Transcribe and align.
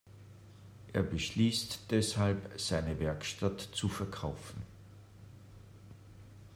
Er 0.93 1.03
beschließt 1.03 1.91
deshalb, 1.91 2.59
seine 2.59 2.99
Werkstatt 2.99 3.61
zu 3.71 3.87
verkaufen. 3.87 4.63